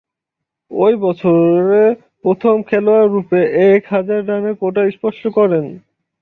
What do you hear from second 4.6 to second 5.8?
কোটা স্পর্শ করেন।